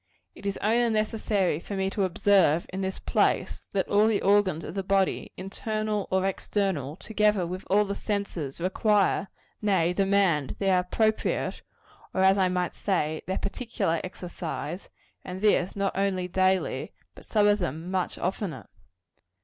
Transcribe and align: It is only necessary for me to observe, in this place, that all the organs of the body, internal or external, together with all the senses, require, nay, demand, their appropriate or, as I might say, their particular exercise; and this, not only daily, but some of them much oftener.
It 0.33 0.47
is 0.47 0.57
only 0.63 0.89
necessary 0.89 1.59
for 1.59 1.75
me 1.75 1.91
to 1.91 2.05
observe, 2.05 2.65
in 2.73 2.81
this 2.81 2.97
place, 2.97 3.61
that 3.73 3.87
all 3.87 4.07
the 4.07 4.23
organs 4.23 4.63
of 4.63 4.73
the 4.73 4.81
body, 4.81 5.31
internal 5.37 6.07
or 6.09 6.25
external, 6.25 6.95
together 6.95 7.45
with 7.45 7.63
all 7.67 7.85
the 7.85 7.93
senses, 7.93 8.59
require, 8.59 9.27
nay, 9.61 9.93
demand, 9.93 10.55
their 10.57 10.79
appropriate 10.79 11.61
or, 12.15 12.21
as 12.21 12.39
I 12.39 12.49
might 12.49 12.73
say, 12.73 13.21
their 13.27 13.37
particular 13.37 14.01
exercise; 14.03 14.89
and 15.23 15.39
this, 15.39 15.75
not 15.75 15.95
only 15.95 16.27
daily, 16.27 16.93
but 17.13 17.23
some 17.27 17.45
of 17.45 17.59
them 17.59 17.91
much 17.91 18.17
oftener. 18.17 18.69